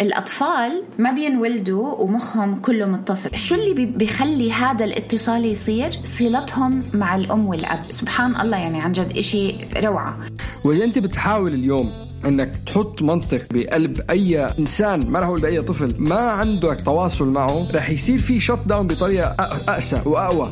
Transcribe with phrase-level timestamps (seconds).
[0.00, 3.30] الأطفال ما بينولدوا ومخهم كله متصل.
[3.34, 7.78] شو اللي بي- بيخلي هذا الاتصال يصير؟ صلتهم مع الأم والأب.
[7.90, 10.18] سبحان الله يعني عن جد إشي روعة.
[10.64, 11.90] وإذا أنت بتحاول اليوم
[12.24, 17.66] إنك تحط منطق بقلب أي إنسان ما راح أقول بأي طفل ما عندك تواصل معه
[17.74, 19.28] رح يصير في شت داون بطريقه
[19.68, 20.50] أقسى وأقوى.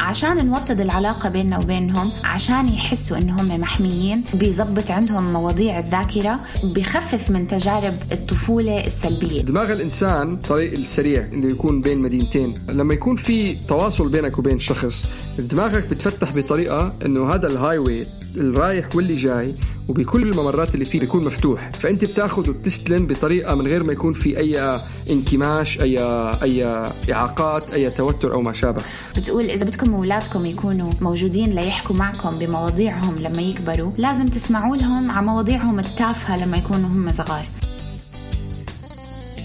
[0.00, 7.46] عشان نوطد العلاقة بيننا وبينهم عشان يحسوا إنهم محميين بيزبط عندهم مواضيع الذاكرة بخفف من
[7.46, 9.42] تجارب الطفولة السلبية.
[9.42, 12.54] دماغ الإنسان طريق السريع اللي يكون بين مدينتين.
[12.68, 15.04] لما يكون في تواصل بينك وبين شخص
[15.38, 19.54] دماغك بتفتح بطريقة إنه هذا ال highway الرايح واللي جاي
[19.88, 21.70] وبكل الممرات اللي فيه بيكون مفتوح.
[21.70, 25.96] فأنت بتاخذ وبتستلم بطريقة من غير ما يكون في أي انكماش أي
[26.42, 28.82] أي إعاقات أي توتر أو ما شابه.
[29.16, 35.26] بتقول إذا بدكم أولادكم يكونوا موجودين ليحكوا معكم بمواضيعهم لما يكبروا لازم تسمعوا لهم على
[35.26, 37.46] مواضيعهم التافهة لما يكونوا هم صغار.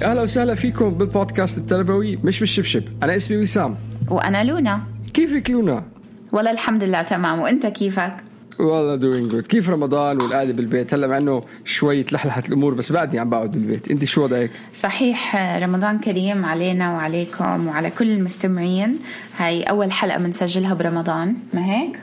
[0.04, 2.84] أهلا وسهلا فيكم بالبودكاست التربوي مش بالشبشب.
[3.04, 3.76] أنا اسمي وسام.
[4.10, 4.82] وأنا لونا.
[5.14, 5.84] كيفك لونا؟
[6.32, 7.40] والله الحمد لله تمام.
[7.40, 8.14] وأنت كيفك؟
[8.60, 13.20] والله doing good كيف رمضان والقعده بالبيت؟ هلا مع إنه شوي تلحلحت الأمور بس بعدني
[13.20, 13.92] عم بقعد بالبيت.
[13.92, 19.00] أنت شو وضعك؟ صحيح رمضان كريم علينا وعليكم وعلى كل المستمعين.
[19.38, 22.00] هاي أول حلقة بنسجلها برمضان ما هيك؟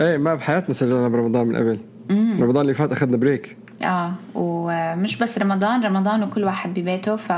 [0.00, 1.78] إيه ما بحياتنا سجلنا برمضان من قبل.
[2.40, 3.56] رمضان اللي فات أخذنا break.
[3.84, 7.32] آه ومش بس رمضان رمضان وكل واحد ببيته ف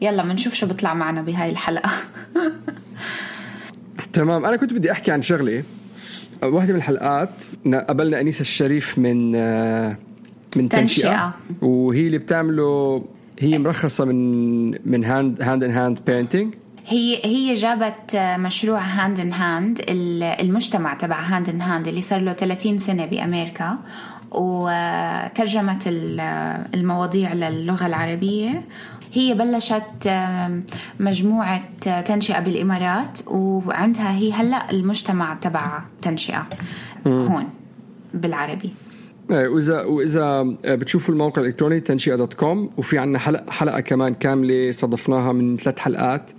[0.00, 1.90] يلا بنشوف شو بيطلع معنا بهاي الحلقة.
[4.12, 4.46] تمام.
[4.46, 5.62] أنا كنت بدي أحكي عن شغله
[6.42, 7.30] واحدة من الحلقات
[7.64, 9.96] نا- قابلنا أنيسة الشريف من آه،
[10.56, 11.34] من تنشئة.
[11.62, 13.04] وهي اللي بتعمله
[13.40, 16.54] هي مرخصة من من Hand Hand in Hand Parenting
[16.86, 19.80] هي هي جابت مشروع Hand in Hand
[20.40, 23.78] المجتمع تبع Hand in Hand اللي صار له 30 سنة بأمريكا.
[24.30, 26.20] وترجمت ال-
[26.74, 28.62] المواضيع للغة العربية.
[29.12, 30.10] هي بلشت
[31.00, 36.46] مجموعة تنشئة بالإمارات وعندها هي هلأ المجتمع تبع تنشئة
[37.06, 37.48] هون
[38.14, 38.70] بالعربي.
[39.30, 44.70] إيه، وإذا وإذا بتشوفوا الموقع الإلكتروني تنشئة دوت كوم وفي عنا حلقة حلقة كمان كاملة
[44.70, 46.30] استضفناها من ثلاث حلقات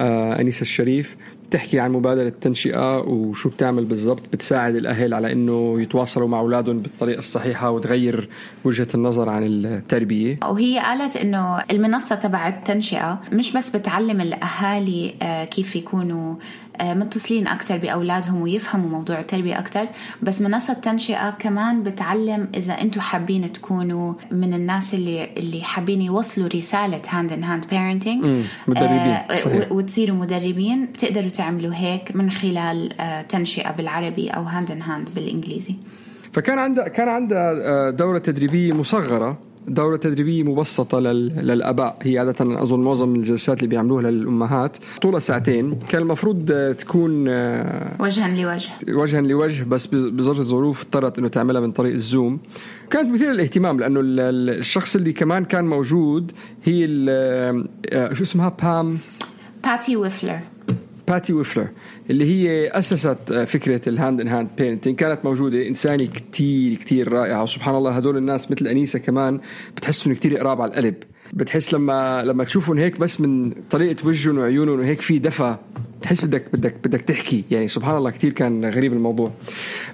[0.00, 1.16] آه أنيسة الشريف.
[1.54, 7.18] بتحكي عن مبادرة التنشئة وشو بتعمل بالضبط بتساعد الأهل على إنه يتواصلوا مع أولادهم بالطريقة
[7.18, 8.28] الصحيحة وتغير
[8.64, 10.38] وجهة النظر عن التربية.
[10.48, 16.34] وهي قالت إنه المنصة تبع التنشئة مش بس بتعلم الأهالي آه، كيف يكونوا
[16.82, 19.88] متصلين أكثر بأولادهم ويفهموا موضوع التربية أكثر
[20.22, 26.48] بس منصة التنشئه كمان بتعلم إذا أنتم حابين تكونوا من الناس اللي اللي حابين يوصلوا
[26.48, 27.64] رسالة Hand in Hand
[29.38, 29.72] صحيح.
[29.72, 30.86] وتصيروا مدربين.
[30.86, 35.74] بتقدروا تعملوا هيك من خلال آه، تنشئة بالعربي أو Hand in Hand بالإنجليزي.
[36.32, 39.38] فكان عندها كان عندها آه، دورة تدريبية مصغرة.
[39.68, 41.96] دورة تدريبية مبسطة لل- للآباء.
[42.02, 45.78] هي عادة أظن معظم الجلسات اللي بيعملوها للأمهات طولها ساعتين.
[45.88, 48.70] كان المفروض تكون آه، وجها لوجه.
[48.88, 52.38] وجها لوجه بس بظرف الظروف اضطرت إنه تعملها من طريق ال Zoom.
[52.90, 54.20] كانت مثيرة للاهتمام ال-
[54.58, 56.32] الشخص اللي كمان كان موجود
[56.64, 58.98] هي آه، شو اسمها؟ بام.
[59.64, 60.40] باتي ويفلر.
[61.08, 61.68] باتي ويفلر
[62.10, 67.12] اللي هي أسست آه، فكرة ال hand in hand parenting كانت موجودة إنسانة كتير كتير
[67.12, 67.42] رائعة.
[67.42, 69.40] وسبحان الله هدول الناس مثل أنيسة كمان
[69.76, 70.94] بتحسهم كتير قراب على القلب.
[71.32, 75.56] بتحس لما لما تشوفهم هيك بس من طريقة وجههم وعيونهم وهيك في دفى
[76.02, 77.44] تحس بدك بدك بدك تحكي.
[77.50, 79.30] يعني سبحان الله كتير كان غريب الموضوع.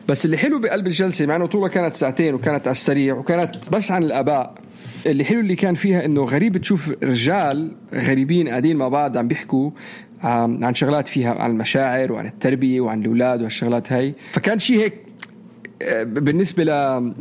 [0.09, 3.91] بس اللي حلو بقلب الجلسة مع إنه طولها كانت ساعتين وكانت على السريع وكانت بس
[3.91, 4.55] عن الآباء
[5.07, 9.71] اللي حلو اللي كان فيها إنه غريب تشوف رجال غريبين قاعدين مع بعض عم بيحكوا
[10.22, 14.14] عن شغلات فيها عن المشاعر وعن التربية وعن الأولاد وهالشغلات هاي.
[14.32, 14.94] فكان شيء هيك
[15.82, 17.12] آه، بالنسبة ل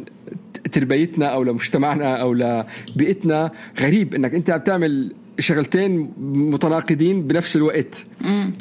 [0.65, 8.05] لتربيتنا أو لمجتمعنا أو لبيئتنا غريب إنك أنت عم تعمل شغلتين متناقضين بنفس الوقت.
[8.25, 8.53] امم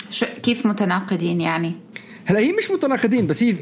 [0.43, 1.73] كيف متناقضين يعني؟
[2.29, 3.55] هلا هي مش متناقضين بس هي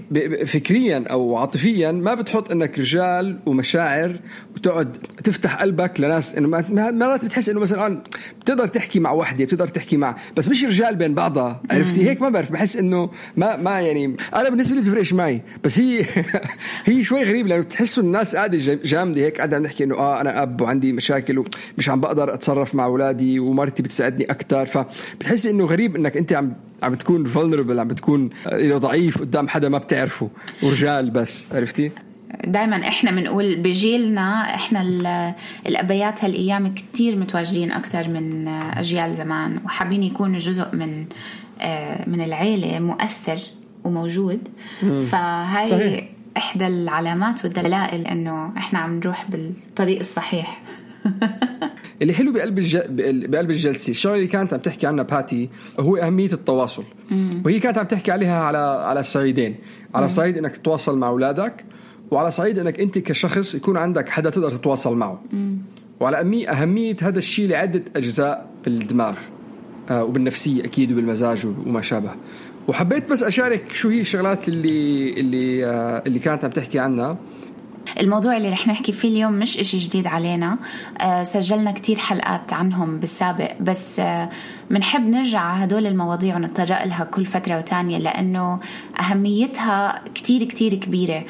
[0.46, 4.16] فكريا أو عاطفيا ما بتحط إنك رجال ومشاعر
[4.56, 8.02] وتقعد تفتح قلبك لناس إنه مرات بتحس إنه مثلا
[8.40, 12.28] بتقدر تحكي مع وحدة بتقدر تحكي مع بس مش رجال بين بعضها عرفتي؟ هيك ما
[12.28, 16.04] بعرف بحس إنه ما ما يعني أنا بالنسبة لي بتفرقش معي بس هي
[16.84, 20.42] هي شوي غريب لأنه بتحسوا الناس قاعدة جامدة هيك قاعدة عم نحكي إنه آه أنا
[20.42, 25.96] أب وعندي مشاكل ومش عم بقدر أتصرف مع أولادي ومرتي بتساعدني أكثر فبتحس إنه غريب
[25.96, 28.30] إنك أنت عم عم بتكون فولنربل عم بتكون
[28.62, 30.30] ضعيف قدام حدا ما بتعرفه
[30.62, 31.90] ورجال بس عرفتي؟
[32.44, 35.34] دائما إحنا بنقول بجيلنا إحنا
[35.66, 41.04] الأبيات هالأيام كثير متواجدين أكثر من أجيال زمان وحابين يكونوا جزء من
[41.60, 43.38] آه، من العيلة مؤثر
[43.84, 44.48] وموجود
[45.10, 46.08] فهاي صحيح.
[46.36, 50.62] إحدى العلامات والدلائل إنه إحنا عم نروح بالطريق الصحيح
[52.02, 52.78] اللي حلو بقلب الج...
[53.26, 55.50] بقلب الجلسة الشغله اللي كانت عم تحكي عنها باتي
[55.80, 56.84] هو أهمية التواصل.
[57.10, 57.42] مم.
[57.44, 59.54] وهي كانت عم تحكي عليها على على صعيدين
[59.94, 61.64] على صعيد إنك تتواصل مع أولادك
[62.10, 65.22] وعلى صعيد إنك أنت كشخص يكون عندك حدا تقدر تتواصل معه.
[65.32, 65.58] مم.
[66.00, 69.18] وعلى أهمية هذا الشيء لعدة أجزاء بالدماغ
[69.90, 72.10] آه وبالنفسية أكيد وبالمزاج وما شابه.
[72.68, 77.16] وحبيت بس أشارك شو هي الشغلات اللي اللي آه اللي كانت عم تحكي عنها.
[78.00, 80.58] الموضوع اللي رح نحكي فيه اليوم مش إشي جديد علينا.
[81.00, 84.28] آه سجلنا كتير حلقات عنهم بالسابق بس آه
[84.70, 88.60] منحب نرجع على هدول المواضيع ونتطرق لها كل فترة وتانية لأنه
[89.00, 91.24] أهميتها كتير كتير كبيرة.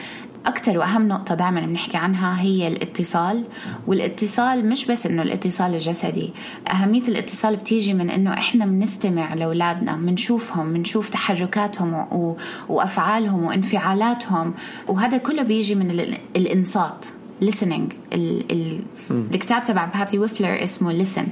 [0.46, 3.44] أكثر وأهم نقطة دائما بنحكي عنها هي الاتصال
[3.87, 6.32] والاتصال مش بس إنه الاتصال الجسدي
[6.72, 12.37] أهمية الاتصال بتيجي من إنه إحنا بنستمع لأولادنا بنشوفهم بنشوف تحركاتهم و...
[12.69, 14.54] وأفعالهم وانفعالاتهم
[14.88, 15.90] وهذا كله بيجي من
[16.37, 17.06] الإنصات
[17.44, 17.92] listening.
[18.12, 18.52] ال...
[18.52, 18.81] ال...
[19.10, 21.28] الكتاب تبع باتي ويفلر اسمه listen.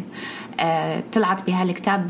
[0.60, 2.06] آه، طلعت بهالكتاب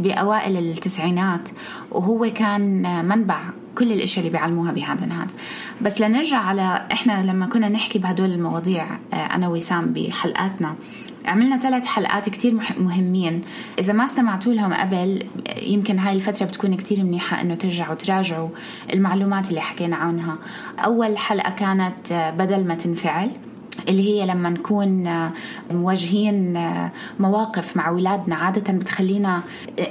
[0.00, 1.48] بأوائل التسعينات
[1.90, 3.40] وهو كان منبع
[3.74, 5.30] كل الإشياء اللي بيعلموها بهذا هاد
[5.82, 10.76] بس لنرجع على إحنا لما كنا نحكي بهدول المواضيع آه، أنا وسام بحلقاتنا
[11.26, 13.42] عملنا ثلاث حلقات كتير مهمين.
[13.78, 15.26] إذا ما استمعتوا لهم قبل
[15.62, 18.48] يمكن هاي الفترة بتكون كتير منيحة إنه ترجعوا تراجعوا
[18.92, 20.38] المعلومات اللي حكينا عنها.
[20.78, 23.30] أول حلقة كانت آه، بدل ما تنفعل.
[23.88, 25.32] اللي هي لما نكون آه،
[25.70, 29.40] مواجهين آه، مواقف مع أولادنا عادة بتخلينا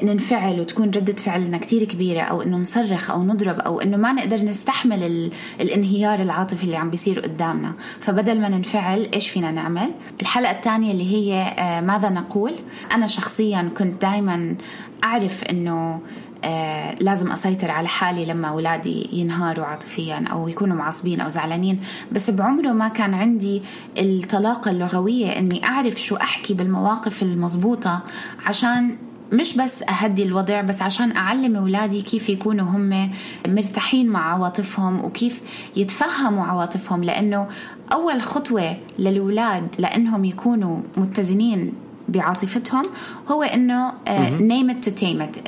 [0.04, 4.44] ننفعل وتكون ردة فعلنا كتير كبيرة أو إنه نصرخ أو نضرب أو إنه ما نقدر
[4.44, 5.32] نستحمل
[5.62, 7.74] الانهيار العاطفي اللي عم بيصير قدامنا.
[8.00, 9.92] فبدل ما ننفعل إيش فينا نعمل؟
[10.22, 12.54] الحلقة الثانية اللي هي آه، ماذا نقول؟
[12.94, 14.56] أنا شخصيا كنت دايما
[15.04, 16.00] أعرف إنه
[16.44, 21.80] آه لازم أسيطر على حالي لما أولادي ينهاروا عاطفيا أو يكونوا معصبين أو زعلانين.
[22.12, 23.62] بس بعمره ما كان عندي
[23.98, 28.00] الطلاقة اللغوية أني أعرف شو أحكي بالمواقف المضبوطة
[28.46, 28.96] عشان
[29.32, 33.12] مش بس أهدي الوضع بس عشان أعلم أولادي كيف يكونوا هم
[33.48, 35.42] مرتاحين مع عواطفهم وكيف
[35.76, 37.04] يتفهموا عواطفهم.
[37.04, 37.48] لأنه
[37.92, 41.74] أول خطوة للأولاد لأنهم يكونوا متزنين
[42.10, 42.84] بعاطفتهم
[43.32, 43.94] هو إنه
[44.40, 45.48] name it to tame it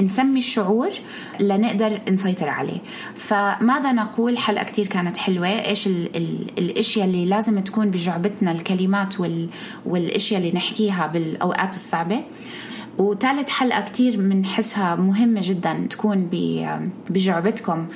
[0.00, 0.90] نسمي الشعور
[1.40, 2.78] لنقدر نسيطر عليه.
[3.14, 5.46] فماذا نقول؟ حلقة كتير كانت حلوة.
[5.46, 9.48] إيش ال ال الأشياء اللي لازم تكون بجعبتنا؟ الكلمات وال
[9.86, 12.20] والأشياء اللي نحكيها بالأوقات الصعبة.
[12.98, 16.28] وثالث حلقة كتير بنحسها مهمة جدا تكون
[17.10, 17.86] بجعبتكم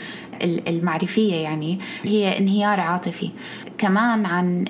[0.43, 1.79] المعرفية يعني.
[2.03, 3.31] هي انهيار عاطفي.
[3.79, 4.65] كمان عن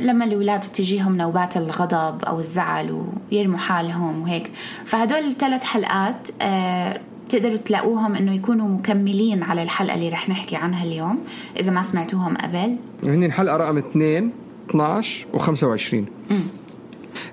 [0.00, 4.50] لما الأولاد بتجيهم نوبات الغضب أو الزعل ويرموا حالهم وهيك
[4.84, 10.84] فهدول الثلاث حلقات آه، تقدروا تلاقوهم إنه يكونوا مكملين على الحلقة اللي رح نحكي عنها
[10.84, 11.18] اليوم
[11.60, 12.76] إذا ما سمعتوهم قبل.
[13.04, 14.30] هن الحلقة رقم 2
[14.70, 15.96] 12 و25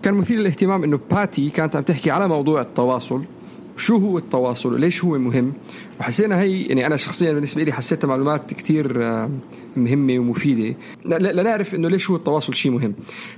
[0.03, 3.23] كان مثير للاهتمام إنه باتي كانت عم تحكي على موضوع التواصل
[3.77, 5.53] شو هو التواصل وليش هو مهم؟
[5.99, 9.29] وحسينا هي يعني أنا شخصيا بالنسبة لي حسيتها معلومات كثير آه،
[9.77, 10.75] مهمة ومفيدة.
[11.05, 12.93] لنعرف إنه ليش هو التواصل شيء مهم.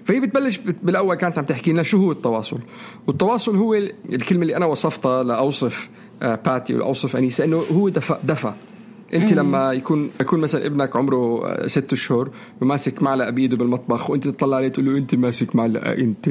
[0.06, 2.60] فهي بتبلش بالأول كانت عم تحكي لنا شو هو التواصل.
[3.08, 3.74] والتواصل هو
[4.14, 5.90] الكلمة اللي أنا وصفتها لأوصف
[6.22, 8.52] آه، باتي ولا اوصف أنيسة إنه هو دفى دفى
[9.14, 12.30] انت لما يكون يكون مثلا ابنك عمره آه، ست أشهر
[12.62, 16.28] وماسك معلقة بإيده بالمطبخ وأنت تطلع عليه تقول له أنت ماسك معلقة أنت؟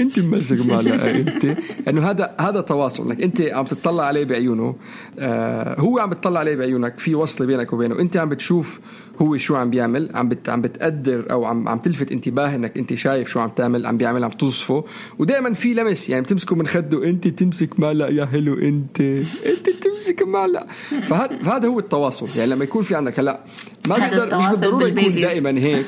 [0.00, 1.56] أنت ماسك معلقة أنت؟
[1.88, 3.10] انه هذا هذا تواصل.
[3.10, 4.74] لك أنت عم تطلع عليه بعيونه
[5.18, 8.00] آه هو عم بتطلع عليه بعيونك في وصلة بينك وبينه.
[8.00, 8.80] أنت عم بتشوف
[9.22, 12.94] هو شو عم بيعمل عم بت عم بتقدر أو عم عم تلفت انتباه إنك أنت
[12.94, 14.84] شايف شو عم تعمل عم بيعمل عم توصفه.
[15.18, 19.68] ودائما في لمس يعني بتمسكه من خده أنت تمسك معلقة يا حلو أنت؟ أنت
[19.98, 20.66] امسك معلق
[21.06, 22.28] فهذا فهذا هو التواصل.
[22.38, 23.40] يعني لما يكون في عندك هلا
[23.88, 25.14] ما هذا بيقدر مش بالضروره يكون.
[25.14, 25.86] دائما هيك.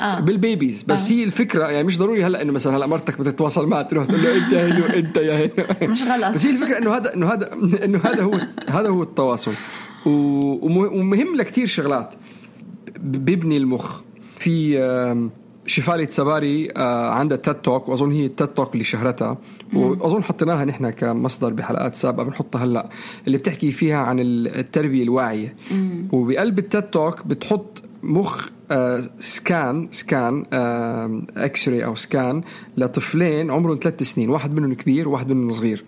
[0.00, 0.20] آه.
[0.20, 0.82] بالبيبيز.
[0.82, 4.04] بس هي الفكرة يعني مش ضروري هلأ إنه مثلا هلأ مرتك بدها تتواصل معها تروح
[4.06, 6.34] تقول له أنت هينو أنت يا هينو مش غلط.
[6.34, 7.52] بس هي الفكرة إنه هذا إنه هذا
[7.84, 9.52] إنه هذا هو هذا هو التواصل.
[10.06, 12.14] ومهم لكثير شغلات.
[12.98, 14.00] ب- بيبني المخ.
[14.38, 14.78] في
[15.62, 19.38] آم، Shefali Tsabary آه، عندها TED Talk وأظن هي ال TED Talk اللي شهرتها.
[19.74, 22.88] وأظن حطيناها نحن كمصدر بحلقات سابقة بنحطها هلا
[23.26, 25.54] اللي بتحكي فيها عن التربية الواعية.
[26.12, 28.48] وبقلب ال TED Talk بتحط مخ
[29.20, 30.44] scan scan
[31.36, 32.42] x-ray أو scan
[32.76, 35.84] لطفلين عمرهم ثلاث سنين واحد منهم كبير وواحد منهم صغير.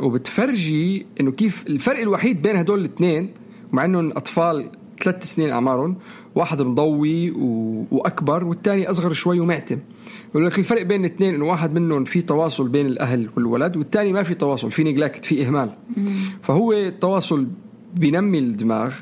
[0.00, 3.30] وبتفرجي إنه كيف الفرق الوحيد بين هدول الاثنين
[3.72, 4.70] مع إنهم أطفال
[5.04, 5.96] ثلاث سنين أعمارهم
[6.36, 7.84] واحد مضوي و...
[7.90, 9.78] وأكبر والثاني أصغر شوي ومعتم.
[10.30, 14.22] يقول لك الفرق بين الاثنين إنه واحد منهم في تواصل بين الأهل والولد والثاني ما
[14.22, 15.70] في تواصل في نجلكت في إهمال.
[16.42, 17.46] فهو التواصل
[17.94, 18.94] بينمي الدماغ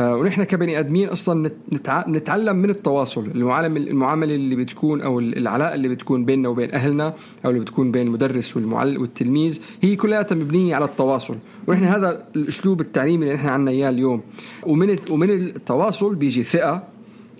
[0.00, 2.08] ونحن كبني آدمين أصلا نت- نتع...
[2.08, 7.14] نتعلم من التواصل المعاملة اللي بتكون أو العلاقة اللي بتكون بيننا وبين أهلنا
[7.44, 11.36] أو اللي بتكون بين المدرس والمعلم والتلميذ هي كلها مبنية على التواصل.
[11.66, 14.20] ونحن هذا الأسلوب التعليمي اللي نحن عنا إياه اليوم.
[14.66, 16.82] ومن ومن التواصل بيجي ثقة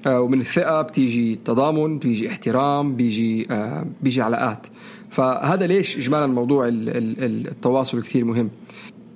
[0.06, 4.66] آه، ومن الثقة بتيجي تضامن بيجي احترام بيجي آه، بيجي علاقات.
[5.10, 8.50] فهذا ليش اجمالا موضوع ال- ال- ال- التواصل كثير مهم.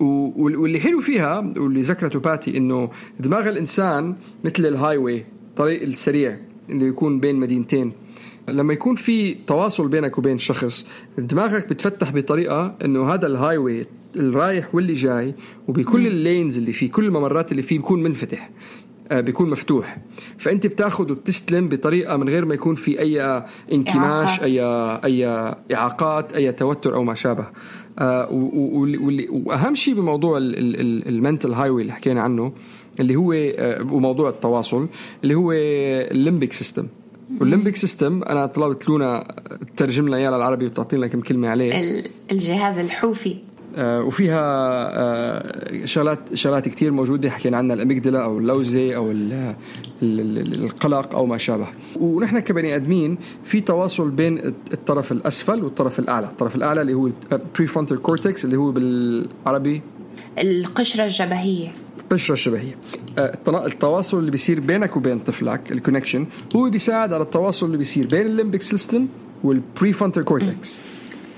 [0.05, 6.39] واللي حلو فيها واللي ذكرته باتي إنه دماغ الإنسان مثل ال highway الطريق السريع
[6.71, 7.93] اللي يكون بين مدينتين.
[8.49, 10.87] لما يكون في تواصل بينك وبين شخص
[11.19, 15.35] دماغك بتفتح بطريقة إنه هذا ال highway الرايح واللي جاي
[15.69, 18.51] وبكل ال lanes اللي فيه كل الممرات اللي فيه بيكون منفتح
[19.11, 19.97] آه، بيكون مفتوح.
[20.39, 23.43] فأنت بتاخذ وبتستلم بطريقة من غير ما يكون في أي
[23.73, 25.05] انكماش إعاقات.
[25.05, 27.47] اي أي إعاقات أي توتر أو ما شابه.
[27.99, 28.29] آه،
[29.31, 32.53] وأهم شيء بموضوع ال mental highway اللي حكينا عنه
[33.01, 34.89] اللي هو آه، وموضوع التواصل
[35.23, 36.87] اللي هو ال limbic system
[37.41, 39.35] وال limbic system أنا طلبت لونا
[39.77, 41.81] تترجم لنا إياه للعربي وتعطينا كم كلمة عليه.
[41.81, 43.37] ال- الجهاز الحوفي.
[43.79, 44.41] وفيها
[44.99, 49.33] آه، شغلات شغلات كثير موجودة حكينا عنها ال amygdala أو اللوزة أو ال-
[50.03, 51.67] ال- ال- القلق أو ما شابه.
[52.01, 54.39] ونحن كبني آدمين في تواصل بين
[54.73, 56.27] الطرف الأسفل والطرف الأعلى.
[56.27, 59.83] الطرف الأعلى اللي هو ال prefrontal cortex اللي هو بالعربي؟
[60.39, 61.73] القشرة الجبهية.
[62.01, 62.75] القشرة الجبهية
[63.19, 66.27] آه، التواصل اللي بيصير بينك وبين طفلك ال connection
[66.57, 69.07] هو بيساعد على التواصل اللي بيصير بين ال limbic system
[69.45, 70.77] وال prefrontal cortex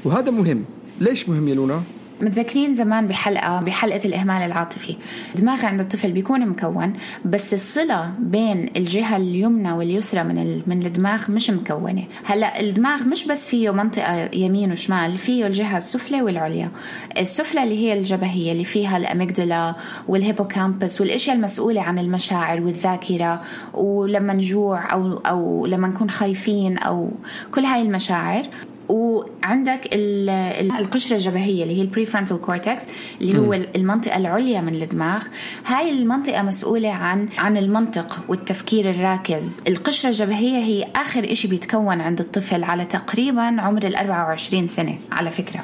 [0.05, 0.65] وهذا مهم.
[1.01, 1.83] ليش مهم يا لونا؟
[2.21, 4.97] متذكرين زمان بحلقة بحلقة الإهمال العاطفي.
[5.35, 6.93] دماغ عند الطفل بيكون مكون
[7.25, 12.05] بس الصلة بين الجهة اليمنى واليسرى من من الدماغ مش مكونة.
[12.25, 16.71] هلأ الدماغ مش بس فيه منطقة يمين وشمال فيه الجهة السفلى والعليا.
[17.19, 19.75] السفلى اللي هي الجبهية اللي فيها ال amygdala
[20.09, 23.43] وال hippocampus والأشياء المسؤولة عن المشاعر والذاكرة.
[23.75, 27.11] ولما نجوع أو أو لما نكون خايفين أو
[27.55, 28.47] كل هاي المشاعر
[28.89, 32.83] وعندك ال- ال- القشرة الجبهية اللي هي ال prefrontal cortex
[33.21, 35.23] اللي هو المنطقة العليا من الدماغ.
[35.67, 39.61] هاي المنطقة مسؤولة عن عن المنطق والتفكير الراكز.
[39.69, 45.31] القشرة الجبهية هي آخر إشي بيتكون عند الطفل على تقريبا عمر ال 24 سنة على
[45.31, 45.61] فكرة.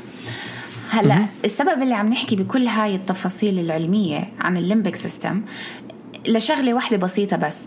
[0.90, 5.42] هلأ السبب اللي عم نحكي بكل هاي التفاصيل العلمية عن ال limbic system
[6.28, 7.58] لشغلة واحدة بسيطة بس.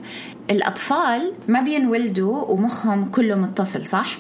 [0.52, 4.18] الأطفال ما بينولدوا ومخهم كله متصل صح؟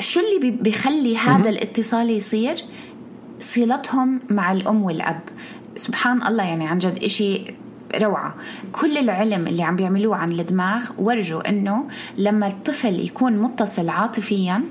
[0.00, 2.56] شو اللي بي- بيخلي هذا الاتصال يصير؟
[3.40, 5.20] صلتهم مع الأم والأب.
[5.76, 7.40] سبحان الله يعني عن جد إشي
[7.94, 8.34] روعة.
[8.72, 11.84] كل العلم اللي عم بيعملوه عن الدماغ ورجوا إنه
[12.18, 14.62] لما الطفل يكون متصل عاطفيا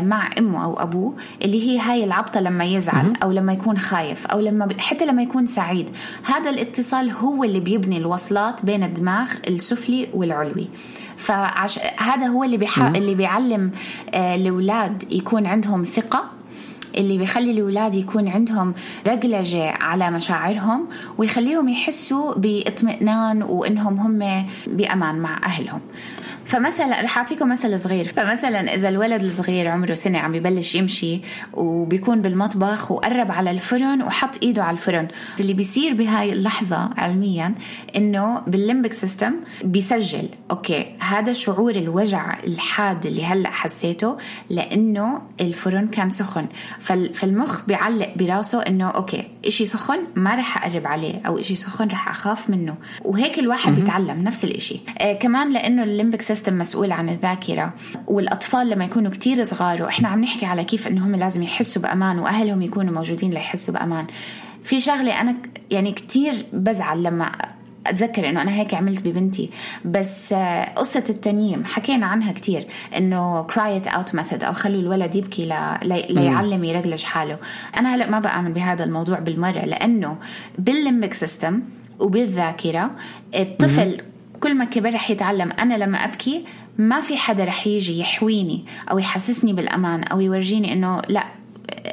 [0.00, 4.40] مع أمه أو أبوه اللي هي هاي العبطة لما يزعل أو لما يكون خايف أو
[4.40, 5.90] لما حتى لما يكون سعيد.
[6.24, 10.68] هذا الاتصال هو اللي بيبني الوصلات بين الدماغ السفلي والعلوي.
[11.16, 11.78] فعش...
[11.98, 12.78] هذا هو اللي بيح...
[12.78, 13.70] اللي بيعلم
[14.14, 16.24] آه، الأولاد يكون عندهم ثقة
[16.96, 18.74] اللي بيخلي الأولاد يكون عندهم
[19.06, 20.86] رجلجة على مشاعرهم
[21.18, 25.80] ويخليهم يحسوا بإطمئنان وإنهم هم بأمان مع أهلهم.
[26.44, 28.04] فمثلا رح أعطيكم مثل صغير.
[28.04, 31.20] فمثلا إذا الولد الصغير عمره سنة عم ببلش يمشي
[31.52, 35.08] وبيكون بالمطبخ وقرب على الفرن وحط إيده على الفرن.
[35.40, 37.54] اللي بيصير بهاي اللحظة علميا
[37.96, 39.34] إنه بال limbic system
[39.64, 40.28] بيسجل.
[40.50, 44.16] okay هذا شعور الوجع الحاد اللي هلأ حسيته
[44.50, 46.46] لأنه الفرن كان سخن.
[46.80, 51.88] فال- فالمخ بيعلق براسه إنه okay إشي سخن ما رح أقرب عليه أو إشي سخن
[51.88, 52.74] رح أخاف منه.
[53.04, 54.80] وهيك الواحد بيتعلم نفس الإشي.
[54.98, 57.74] آه كمان لإنه ال limbic system مسؤول عن الذاكرة.
[58.06, 62.62] والأطفال لما يكونوا كتير صغار وإحنا عم نحكي على كيف إنهم لازم يحسوا بأمان وأهلهم
[62.62, 64.06] يكونوا موجودين ليحسوا بأمان.
[64.64, 65.36] في شغلة أنا
[65.70, 67.32] يعني كتير بزعل لما
[67.86, 69.50] أتذكر إنه أنا هيك عملت ببنتي.
[69.84, 72.66] بس آه، قصة التنييم حكينا عنها كتير.
[72.96, 75.46] إنه cry it out method أو خلوا الولد يبكي
[76.10, 77.38] ليعلم يريجليت حاله.
[77.78, 80.16] أنا هلأ ما بآمن بهذا الموضوع بالمرة لأنه
[80.58, 81.62] بالليمبك سيستم
[82.00, 82.90] وبالذاكرة
[83.34, 83.96] الطفل
[84.42, 85.50] كل ما كبر رح يتعلم.
[85.60, 86.44] أنا لما أبكي
[86.78, 91.24] ما في حدا رح يجي يحويني أو يحسسني بالأمان أو يورجيني إنه لا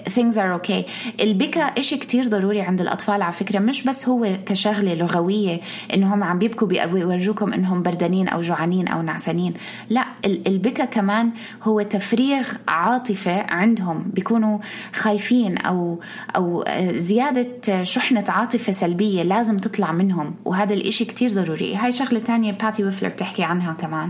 [0.10, 0.89] things are okay.
[1.22, 5.60] البكا إشي كتير ضروري عند الأطفال على فكرة مش بس هو كشغلة لغوية
[5.94, 9.54] إنهم عم بيبكوا بيورجوكم إنهم بردانين أو جوعانين أو نعسانين.
[9.89, 11.32] لا البكا كمان
[11.63, 14.04] هو تفريغ عاطفة عندهم.
[14.13, 14.60] بيكونوا
[14.94, 16.00] خايفين أو
[16.36, 20.36] أو زيادة شحنة عاطفة سلبية لازم تطلع منهم.
[20.46, 21.75] وهذا الإشي كتير ضروري.
[21.75, 24.10] هاي شغلة تانية باتي ويفلر بتحكي عنها كمان.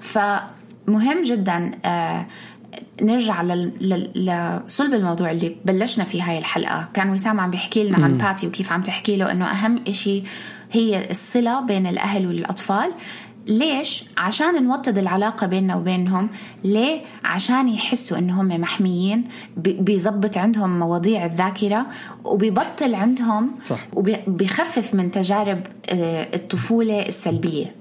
[0.00, 2.26] فمهم جدا آه
[3.02, 3.42] نرجع
[4.14, 8.72] لصلب الموضوع اللي بلشنا فيه هاي الحلقة كان وسام عم بيحكي لنا عن باتي وكيف
[8.72, 10.22] عم تحكي له إنه أهم إشي
[10.72, 12.90] هي الصلة بين الأهل والأطفال
[13.46, 16.28] ليش؟ عشان نوطد العلاقة بيننا وبينهم
[16.64, 19.24] ليه؟ عشان يحسوا انهم محميين
[19.56, 21.86] بيزبط عندهم مواضيع الذاكرة
[22.24, 23.78] وبيبطل عندهم صح.
[23.96, 25.60] وبيخفف من تجارب
[25.90, 27.74] آه، الطفولة السلبية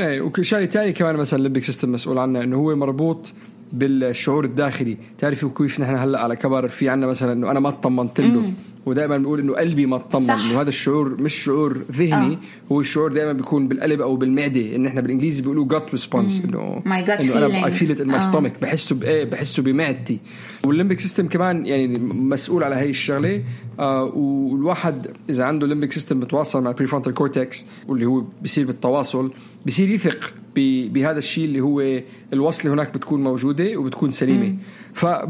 [0.00, 3.32] إيه وشيء ثاني كمان مثلا ال limbic system مسؤول عنه إنه هو مربوط
[3.72, 4.96] بالشعور الداخلي.
[5.18, 8.52] تعرفي كيف نحن هلأ على كبر في عنا مثلا إنه أنا ما اطمنت له.
[8.86, 12.38] ودائما بنقول إنه قلبي ما اطمن إنه هذا الشعور مش شعور ذهني آه.
[12.72, 14.76] هو الشعور دائما بيكون بالقلب أو بالمعدة.
[14.76, 18.52] إن إحنا بالإنجليزي بيقولوا gut response إنه إنه أنا I feel it in my stomach
[18.62, 20.18] بحسه بإيه؟ بحسه بمعدتي.
[20.64, 23.42] وال limbic system كمان يعني مسؤول على هي الشغلة.
[23.80, 29.32] آه والواحد إذا عنده limbic system بتواصل مع ال prefrontal cortex واللي هو بيصير بالتواصل.
[29.66, 32.00] بصير يثق بهذا الشيء اللي هو
[32.32, 34.56] الوصلة هناك بتكون موجودة وبتكون سليمة.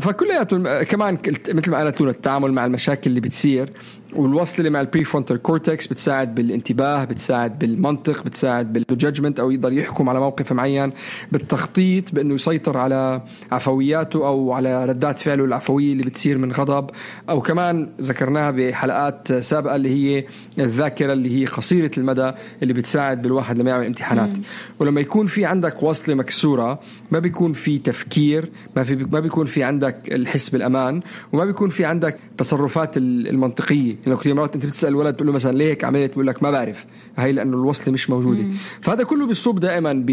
[0.00, 3.70] فكلياته كمان مثل ما قالت لنا التعامل مع المشاكل اللي بتصير
[4.16, 10.08] والوصلة مع ال prefrontal cortex بتساعد بالانتباه بتساعد بالمنطق بتساعد بال judgment أو يقدر يحكم
[10.08, 10.92] على موقف معين
[11.32, 16.90] بالتخطيط بأنه يسيطر على عفوياته أو على ردات فعله العفوية اللي بتصير من غضب.
[17.28, 20.24] أو كمان ذكرناها بحلقات سابقة اللي هي
[20.58, 22.32] الذاكرة اللي هي قصيره المدى
[22.62, 24.36] اللي بتساعد بالواحد لما يعمل امتحانات.
[24.36, 24.42] مم.
[24.78, 29.62] ولما يكون في عندك وصلة مكسورة ما بيكون في تفكير ما في ما بيكون في
[29.64, 31.00] عندك الحس بالأمان
[31.32, 33.96] وما بيكون في عندك تصرفات المنطقية.
[34.06, 36.50] يعني كثير مرات أنت بتسأل ولد تقول له مثلا ليه هيك عملت؟ بقول لك ما
[36.50, 36.86] بعرف.
[37.16, 38.52] هي لأنه الوصله مش موجوده مم.
[38.80, 40.04] فهذا كله بيصب دائما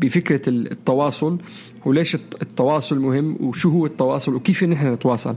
[0.00, 1.38] بفكرة التواصل
[1.84, 5.34] وليش التواصل مهم وشو هو التواصل وكيف نحن نتواصل.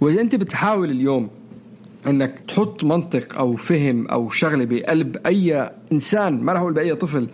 [0.00, 1.30] وإذا أنت بتحاول اليوم
[2.06, 7.28] إنك تحط منطق أو فهم أو شغلة بقلب أي إنسان ما راح أقول بأي طفل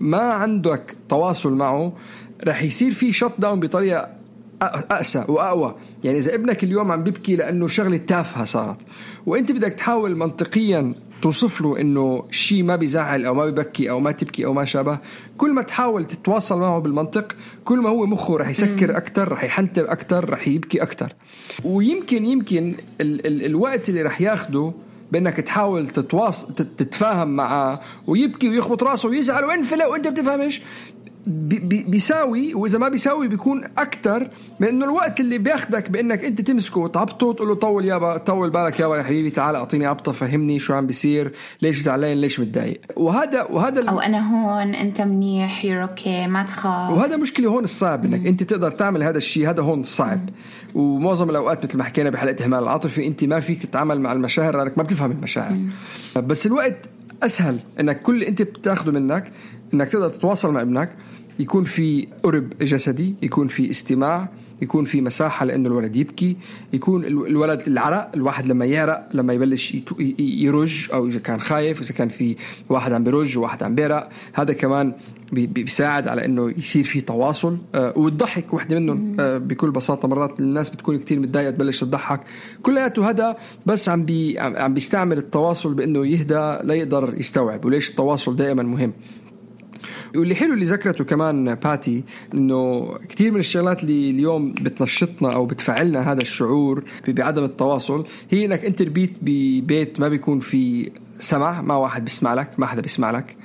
[0.00, 1.92] ما عندك تواصل معه
[2.44, 4.08] رح يصير في شط داون بطريقة
[4.62, 5.74] أقسى وأقوى.
[6.04, 8.80] يعني إذا ابنك اليوم عم بيبكي لأنه شغلة تافهة صارت
[9.26, 14.12] وأنت بدك تحاول منطقيا توصف له إنه شيء ما بيزعل أو ما ببكي أو ما
[14.12, 14.98] تبكي أو ما شابه.
[15.38, 19.92] كل ما تحاول تتواصل معه بالمنطق كل ما هو مخه رح يسكر أكثر رح يحنتر
[19.92, 21.12] أكثر رح يبكي أكثر
[21.64, 24.72] ويمكن يمكن ال ال الوقت اللي رح ياخده
[25.12, 30.62] بأنك تحاول تتواصل تتفاهم معاه ويبكي ويخبط راسه ويزعل وينفلق وانت بتفهمش.
[31.26, 34.30] بيساوي وإذا ما بيساوي بيكون أكثر
[34.60, 38.80] من انه الوقت اللي بياخذك بأنك أنت تمسكه وتعبطه وتقول له طول يابا طول بالك
[38.80, 42.80] يابا يا حبيبي تعال أعطيني عبطة فهمني شو عم بيصير ليش زعلان ليش متضايق.
[42.96, 46.90] وهذا وهذا أو أنا هون أنت منيح you're okay ما تخاف.
[46.90, 50.28] وهذا مشكلة هون الصعب إنك أنت تقدر تعمل هذا الشيء هذا هون صعب.
[50.74, 54.78] ومعظم الأوقات مثل ما حكينا بحلقة إهمال العاطفي أنت ما فيك تتعامل مع المشاعر لأنك
[54.78, 55.56] ما بتفهم المشاعر.
[56.16, 56.88] بس الوقت
[57.22, 59.32] أسهل إنك كل اللي أنت بتاخذه منك
[59.74, 60.96] إنك تقدر تتواصل مع ابنك
[61.38, 64.28] يكون في قرب جسدي يكون في استماع
[64.62, 66.36] يكون في مساحة لأنه الولد يبكي
[66.72, 69.76] يكون الولد العرق الواحد لما يعرق لما يبلش
[70.18, 72.36] يرج أو إذا كان خايف إذا كان في
[72.68, 74.92] واحد عم بيرج وواحد عم بيعرق هذا كمان
[75.32, 80.70] بيساعد على إنه يصير في تواصل آه والضحك وحدة منهم آه بكل بساطة مرات الناس
[80.70, 82.20] بتكون كتير متضايقة تبلش تضحك.
[82.62, 88.62] كلياته هذا بس عم بي عم بيستعمل التواصل بإنه يهدى ليقدر يستوعب وليش التواصل دائما
[88.62, 88.92] مهم؟
[90.16, 96.12] واللي حلو اللي ذكرته كمان باتي إنه كثير من الشغلات اللي اليوم بتنشطنا أو بتفعلنا
[96.12, 102.04] هذا الشعور بعدم التواصل هي إنك أنت ربيت ببيت ما بيكون في سمع ما واحد
[102.04, 103.36] بيسمع لك ما حدا بيسمع لك.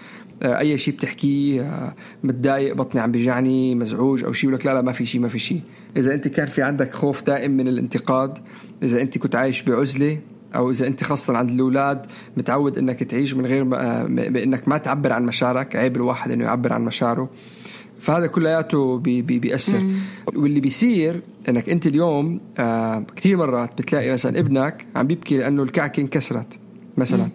[0.43, 4.81] آه، أي شيء بتحكيه آه، متضايق بطني عم بيجعني مزعوج أو شيء لك لا لا
[4.81, 5.61] ما في شيء ما في شيء
[5.97, 8.37] إذا أنت كان في عندك خوف دائم من الانتقاد
[8.83, 10.19] إذا أنت كنت عايش بعزلة
[10.55, 12.05] أو إذا أنت خاصة عند الأولاد
[12.37, 16.73] متعود إنك تعيش من غير ما بانك ما تعبر عن مشاعرك عيب الواحد إنه يعبر
[16.73, 17.29] عن مشاعره.
[17.99, 19.83] فهذا كلياته بي بي بيأثر.
[20.35, 26.01] واللي بيصير إنك أنت اليوم آه كثير مرات بتلاقي مثلا ابنك عم بيبكي لأنه الكعكة
[26.01, 26.59] انكسرت
[26.97, 27.29] مثلا.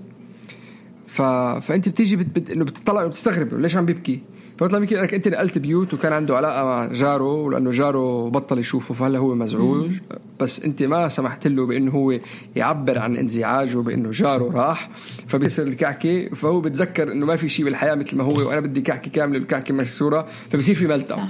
[1.07, 1.23] ف...
[1.63, 2.27] فأنت بتيجي بت...
[2.39, 2.51] بت...
[2.51, 4.21] إنه بتطلع بتستغرب ليش عم بيبكي؟
[4.61, 8.95] فبطلع يمكن أنك أنت نقلت بيوت وكان عنده علاقة مع جاره ولأنه جاره بطل يشوفه
[8.95, 9.91] فهلا هو مزعوج.
[10.41, 12.19] بس أنت ما سمحت له بأنه هو
[12.57, 14.91] يعبر عن انزعاجه بأنه جاره راح.
[15.27, 19.11] فبيصير الكعكه فهو بتذكر إنه ما في شيء بالحياة مثل ما هو وأنا بدي كعكه
[19.11, 21.27] كاملة الكعكه مكسورة فبصير في ملتقى.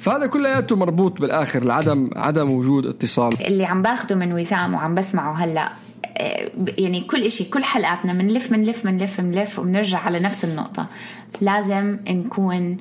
[0.00, 3.46] فهذا كلياته مربوط بالآخر لعدم عدم وجود اتصال.
[3.46, 5.68] اللي عم باخده من وسام وعم بسمعه هلا
[6.78, 10.86] يعني كل إشي كل حلقاتنا بنلف بنلف بنلف بنلف وبنرجع على نفس النقطة.
[11.40, 12.76] لازم نكون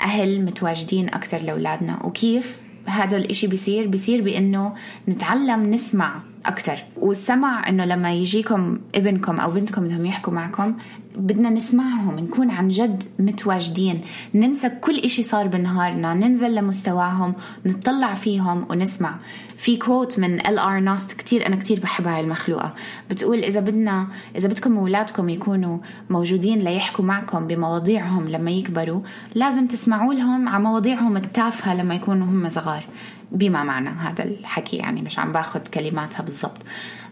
[0.00, 2.06] أهل متواجدين أكثر لأولادنا.
[2.06, 4.74] وكيف هذا الإشي بيصير؟ بيصير بأنه
[5.08, 10.74] نتعلم نسمع أكثر والسمع أنه لما يجيكم ابنكم أو بنتكم بدهم يحكوا معكم
[11.16, 14.00] بدنا نسمعهم نكون عن جد متواجدين.
[14.34, 17.34] ننسى كل إشي صار بنهارنا ننزل لمستواهم
[17.66, 19.16] نطلع فيهم ونسمع.
[19.56, 20.58] في quote من L.R.
[20.58, 22.74] Knost كتير أنا كتير بحبها المخلوقة.
[23.10, 24.06] بتقول إذا بدنا
[24.36, 25.78] إذا بدكم أولادكم يكونوا
[26.10, 29.00] موجودين ليحكوا معكم بمواضيعهم لما يكبروا
[29.34, 32.84] لازم تسمعوا لهم على مواضيعهم التافهة لما يكونوا هم صغار.
[33.32, 36.58] بما معنى هذا الحكي يعني مش عم باخذ كلماتها بالضبط.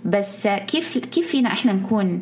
[0.04, 2.20] بس كيف كيف فينا إحنا نكون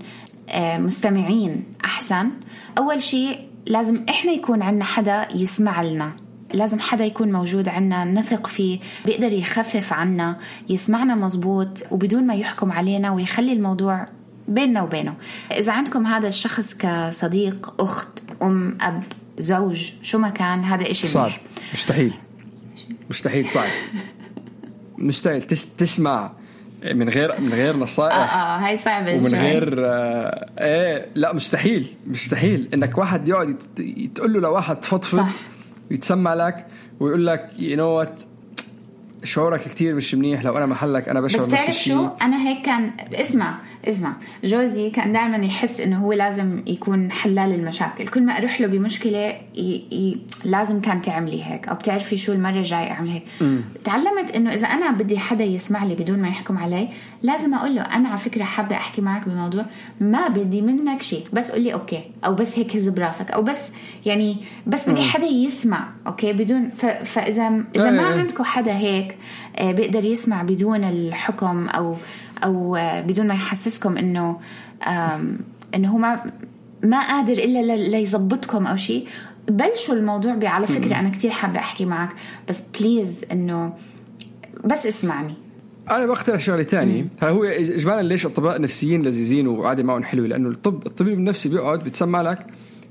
[0.51, 2.31] آه، مستمعين أحسن؟
[2.79, 6.13] أول شيء لازم إحنا يكون عندنا حدا يسمع لنا.
[6.55, 12.73] لازم حدا يكون موجود عنا نثق فيه بيقدر يخفف عنا يسمعنا مزبوط وبدون ما يحكم
[12.73, 14.07] علينا ويخلي الموضوع
[14.49, 15.15] بيننا وبينه.
[15.51, 19.03] إذا عندكم هذا الشخص كصديق أخت أم أب
[19.39, 21.33] زوج شو ما كان هذا إشي صعب
[21.75, 22.13] مستحيل.
[23.11, 23.69] مستحيل صعب
[24.99, 25.43] مستحيل.
[25.43, 26.33] تس تسمع
[26.95, 28.15] من غير من غير نصائح.
[28.15, 29.35] آه آه هاي صعبة ومن.
[29.35, 31.87] غير آه إيه لا مستحيل.
[32.07, 32.69] مستحيل.
[32.75, 33.59] إنك واحد يقعد
[34.15, 35.31] تقول له لواحد تفضفض صح.
[35.91, 36.67] ويتسمع لك
[37.01, 38.23] ويقول لك you know what
[39.25, 40.45] شعورك كثير مش منيح.
[40.45, 43.59] لو أنا محلك أنا بشعر بس نفس تعرف الشيء شو؟ أنا هيك كان اسمع.
[43.89, 44.13] اسمع
[44.45, 48.09] جوزي كان دائما يحس إنه هو لازم يكون حلال المشاكل.
[48.09, 49.85] كل ما أروح له بمشكلة ي...
[49.93, 50.19] ي...
[50.45, 53.25] لازم كان تعملي هيك أو بتعرفي شو المرة الجاية أعمل هيك.
[53.85, 56.89] تعلمت إنه إذا أنا بدي حدا يسمع لي بدون ما يحكم علي
[57.23, 59.65] لازم أقول له أنا على فكرة حابة أحكي معك بموضوع
[60.01, 63.59] ما بدي منك شيء بس قول لي okay أو بس هيك هز براسك أو بس
[64.07, 66.87] يعني بس بدي حدا يسمع okay؟ بدون ف...
[66.87, 68.03] فإذا إذا ما.
[68.03, 69.17] عندكم حدا هيك
[69.59, 71.97] آه، بيقدر يسمع بدون الحكم أو
[72.45, 74.39] أو بدون ما يحسسكم إنه
[75.75, 76.33] إنه هو ما
[76.83, 79.07] ما قادر إلا ليظبطكم أو شيء
[79.49, 82.11] بلشوا الموضوع على فكرة أنا كتير حابة أحكي معك
[82.49, 83.73] بس please إنه
[84.65, 85.35] بس اسمعني.
[85.91, 90.49] أنا بقترح شغلة ثانية هلا هو اجمالا ليش الاطباء النفسيين لذيذين وعادي معهم حلوة؟ لأنه
[90.49, 92.47] الطب الطبيب النفسي بيقعد بتسمع لك.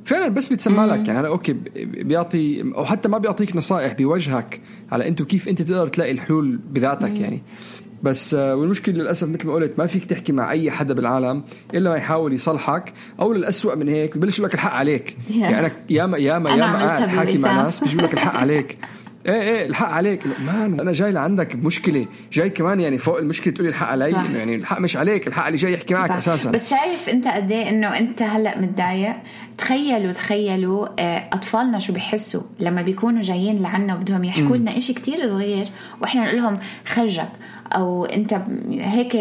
[0.05, 1.07] فعلا بس بيتسمع لك.
[1.07, 4.61] يعني هلا okay بيعطي أو حتى ما بيعطيك نصائح بيوجهك
[4.91, 7.41] على انت كيف أنت تقدر تلاقي الحلول بذاتك يعني.
[8.03, 11.89] بس آه، والمشكلة للأسف مثل ما قلت ما فيك تحكي مع أي حدا بالعالم إلا
[11.89, 15.17] ما يحاول يصلحك أو للأسوأ من هيك ببلش لك الحق عليك.
[15.39, 17.61] يعني أنا ياما ياما ياما قاعد حاكي مع.
[17.61, 18.77] ناس بيجيب لك الحق عليك.
[19.25, 20.21] إيه إيه الحق عليك.
[20.47, 24.11] مان أنا جاي لعندك بمشكله جاي كمان يعني فوق المشكلة تقولي الحق علي.
[24.11, 24.29] صح.
[24.29, 26.15] يعني الحق مش عليك الحق اللي جاي يحكي معك صح.
[26.15, 26.51] أساسا.
[26.51, 29.15] بس شايف أنت قد إيه إنه أنت هلأ متضايق؟
[29.61, 35.23] تخيلوا تخيلوا آه، أطفالنا شو بيحسوا لما بيكونوا جايين لعنا وبدهم يحكوا لنا إشي كتير
[35.23, 35.67] صغير
[36.01, 37.29] وإحنا نقول لهم خرجك
[37.71, 39.15] أو أنت هيك.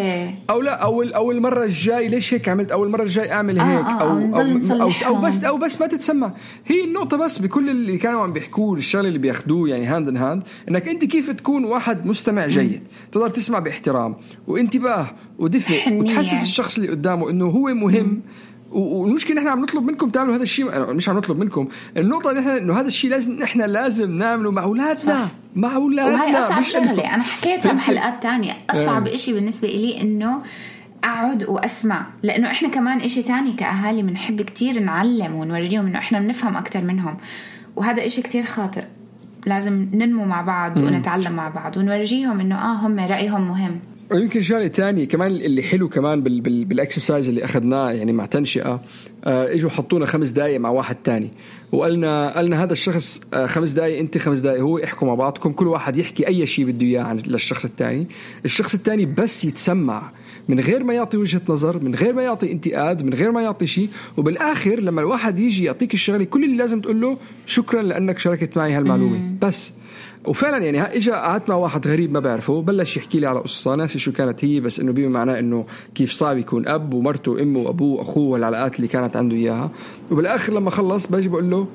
[0.51, 3.85] أو لا اول اول مره الجاي ليش هيك عملت؟ اول مره الجاي أعمل آه، هيك؟
[3.87, 5.45] آه، أو آه، أو, أو, نصلح أو بس لهم.
[5.45, 6.33] أو بس ما تتسمع.
[6.67, 10.43] هي النقطة بس بكل اللي كانوا عم بيحكوه الشغلة اللي بياخذوه يعني hand in hand
[10.69, 15.07] إنك أنت كيف تكون واحد مستمع جيد؟ تقدر تسمع باحترام وانتباه
[15.39, 15.93] ودفء.
[15.93, 18.21] وتحسس الشخص اللي قدامه إنه هو مهم و-
[18.71, 22.81] والمشكلة نحن عم نطلب منكم تعملوا هذا الشيء مش عم نطلب منكم النقطة نحن إنه
[22.81, 25.29] هذا الشيء لازم نحن لازم نعمله مع أولادنا صح.
[25.57, 26.63] مع أولادنا وهي أصعب.
[26.63, 30.43] شغلة أنا حكيتها؟ بحلقات تانية أصعب إشي بالنسبة إلي إنه
[31.05, 36.57] أقعد وأسمع لأنه إحنا كمان إشي تاني كأهالي بنحب كتير نعلم ونوريهم إنه إحنا بنفهم
[36.57, 37.17] أكتر منهم
[37.77, 38.85] وهذا إشي كتير خاطئ
[39.47, 43.81] لازم ننمو مع بعض ونتعلم مع بعض ونورجيهم إنه آه هم رأيهم مهم
[44.13, 48.83] ويمكن شغلة ثانية كمان اللي حلو كمان بال بال بالاكسرسايز اللي أخذناه يعني مع تنشئة
[49.25, 51.31] آه إجوا حطونا خمس دقائق مع واحد تاني.
[51.73, 55.67] وقالنا قالنا هذا الشخص آه خمس دقائق أنت خمس دقائق هو احكوا مع بعضكم كل
[55.67, 58.07] واحد يحكي أي شيء بده إياه عن للشخص الثاني
[58.45, 60.11] الشخص الثاني بس يتسمع
[60.49, 63.67] من غير ما يعطي وجهة نظر من غير ما يعطي انتقاد من غير ما يعطي
[63.67, 63.89] شيء.
[64.17, 68.73] وبالآخر لما الواحد يجي يعطيك الشغلة كل اللي لازم تقول له شكرا لأنك شاركت معي
[68.73, 69.37] هالمعلومة.
[69.43, 69.80] بس.
[70.27, 73.99] وفعلا يعني اجى قعدت مع واحد غريب ما بعرفه بلش يحكي لي على قصه ناسي
[73.99, 77.99] شو كانت هي بس إنه بما معناه إنه كيف صعب يكون أب ومرته وأمه وأبوه
[77.99, 79.71] وأخوه والعلاقات اللي كانت عنده إياها.
[80.11, 81.67] وبالآخر لما خلص باجي بقول له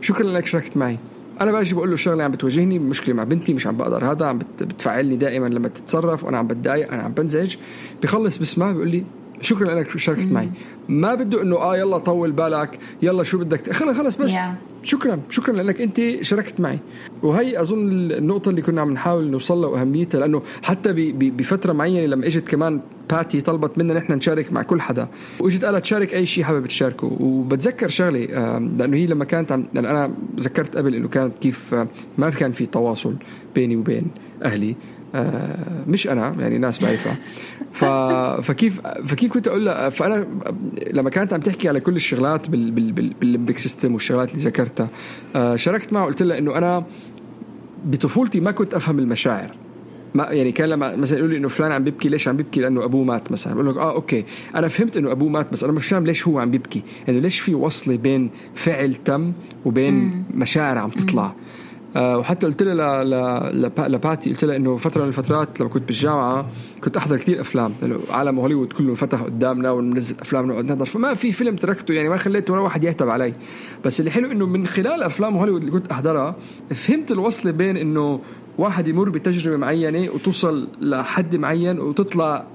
[0.00, 0.98] شكرا لك شاركت معي.
[1.40, 4.38] أنا باجي بقول له شغلة عم بتواجهني مشكلة مع بنتي مش عم بقدر هذا عم
[4.38, 7.56] بت- بتفعلني دائما لما تتصرف وأنا عم بتضايق أنا عم بنزعج.
[8.02, 9.04] بخلص بسمع بيقول لي
[9.42, 10.50] شكرا لك شاركت معي.
[10.88, 14.84] ما بده إنه آه يلا طول بالك يلا شو بدك خلص خلص بس Yeah.
[14.84, 16.78] شكرا شكرا لك أنت شاركت معي.
[17.22, 22.26] وهي أظن النقطة اللي كنا عم نحاول نوصل لها وأهميتها لأنه حتى بفترة معينة لما
[22.26, 25.08] إجت كمان باتي طلبت منا نحن نشارك مع كل حدا.
[25.40, 27.16] وإجت قالت شارك أي شيء حابب تشاركه.
[27.20, 28.18] وبتذكر شغلة
[28.78, 31.74] لأنه هي لما كانت عم أنا ذكرت قبل إنه كانت كيف
[32.18, 33.14] ما كان في تواصل
[33.54, 34.06] بيني وبين
[34.42, 34.76] أهلي.
[35.86, 37.16] مش أنا يعني ناس بعرفها.
[37.72, 37.84] ف...
[38.42, 40.26] فكيف فكيف كنت أقول لها؟ فأنا
[40.92, 42.70] لما كانت عم تحكي على كل الشغلات بال...
[42.70, 42.92] بال...
[42.92, 43.14] بال...
[43.20, 44.88] بال limbic system والشغلات اللي ذكرتها
[45.36, 46.84] آه، شاركت معه قلت لها إنه أنا
[47.84, 49.56] بطفولتي ما كنت أفهم المشاعر.
[50.14, 52.84] ما يعني كان لما مثلا يقولوا لي إنه فلان عم بيبكي ليش عم بيبكي؟ لأنه
[52.84, 53.54] أبوه مات مثلا.
[53.54, 54.24] بقول لك آه okay.
[54.54, 56.82] أنا فهمت إنه أبوه مات بس أنا مش فاهم ليش هو عم بيبكي.
[57.08, 59.32] إنه ليش في وصلة بين فعل تم
[59.64, 61.34] وبين مشاعر عم تطلع؟
[61.96, 63.04] آه وحتى قلت لها
[63.88, 66.46] لباتي قلت لها إنه فترة من الفترات لما كنت بالجامعة
[66.84, 67.72] كنت أحضر كثير أفلام.
[67.82, 70.84] لأنه عالم هوليوود كله فتح قدامنا وننزل أفلام نقعد نحضر.
[70.84, 73.34] فما في فيلم تركته يعني ما خليت ولا واحد يعتب علي.
[73.84, 76.36] بس اللي حلو إنه من خلال أفلام هوليوود اللي كنت أحضرها
[76.70, 78.20] فهمت الوصله بين إنه
[78.58, 82.46] واحد يمر بتجربة معينة وتوصل لحد معين وتطلع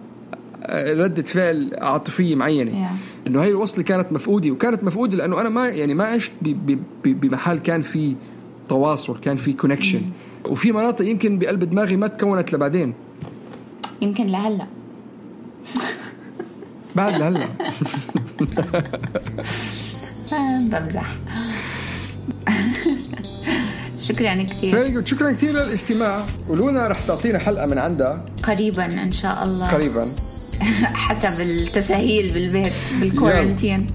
[0.63, 2.71] آه، ردة فعل عاطفية معينة.
[2.71, 3.28] Yeah.
[3.28, 6.32] إنه هاي الوصلة كانت مفقودة وكانت مفقودة لأنه أنا ما يعني ما عشت
[7.06, 8.15] بمحل كان في
[8.69, 10.01] تواصل كان في connection
[10.45, 12.93] وفي مناطق يمكن بقلب دماغي ما تكونت لبعدين.
[14.01, 14.67] يمكن لهلا.
[16.95, 17.47] بعد لهلا.
[20.62, 21.15] بمزح.
[24.08, 25.06] شكرا كثير.
[25.06, 26.25] شكرا كثير للاستماع.
[26.49, 28.25] ولونا رح تعطينا حلقة من عندها.
[28.43, 29.71] قريبا إن شاء الله.
[29.71, 30.08] قريبا.
[31.08, 33.88] حسب التسهيل بالبيت بال quarantine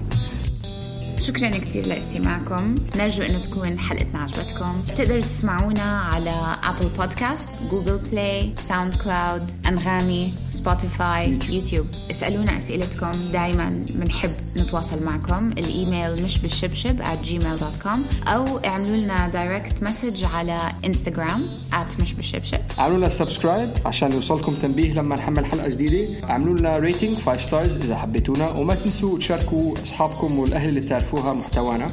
[1.27, 2.75] شكرا كثير لاستماعكم.
[2.97, 4.81] نرجو إنه تكون حلقتنا عجبتكم.
[4.97, 10.33] تقدروا تسمعونا على Apple Podcasts Google Play SoundCloud أنغامي.
[10.53, 13.11] Spotify YouTube اسألونا أسئلتكم.
[13.31, 15.51] دائما بنحب نتواصل معكم.
[15.51, 22.59] الإيميل مش بالشبشب at gmail.com أو اعملوا لنا direct message على انستغرام at مش بالشبشب
[22.79, 26.29] اعملوا لنا subscribe عشان يوصلكم تنبيه لما نحمل حلقة جديدة.
[26.29, 28.49] اعملوا لنا rating 5 stars إذا حبيتونا.
[28.49, 31.87] وما تنسوا تشاركوا أصحابكم والأهل اللي بتعرفوها محتوانا.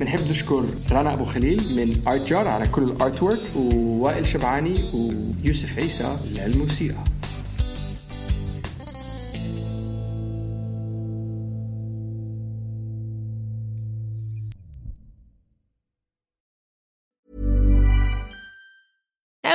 [0.00, 6.16] بنحب نشكر رنا أبو خليل من ارت على كل ال artwork ووائل شبعاني ويوسف عيسى
[6.30, 7.04] للموسيقى.